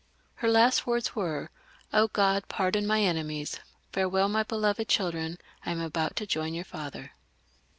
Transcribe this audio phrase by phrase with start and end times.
[0.37, 1.51] Her last words were:"
[1.93, 3.59] Grod, pardon my enemies;
[3.93, 7.11] farewell, my beloved chil dren, I am about to join your father."